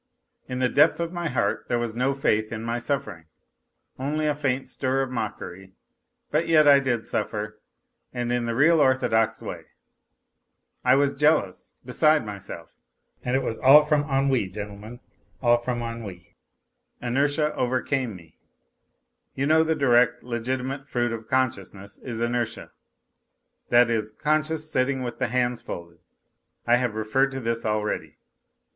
[0.49, 3.25] In the depth of my heart there was no faith in my suffering,
[3.99, 5.73] only a faint stir of mockery,
[6.31, 7.61] but yet I did suffer,
[8.11, 9.65] and in the real, orthodox way;
[10.83, 12.71] I was jealous, beside myself...
[13.23, 15.01] and it v/as all from ennui, gentlemen,
[15.39, 16.35] all from ennui;
[16.99, 18.39] inertia overcame me.
[19.35, 22.71] You know the direct, legitimate fruit of conscious ness is inertia,
[23.69, 25.99] that is, conscious sitting with the hands folded.
[26.65, 28.17] I have referred to this already.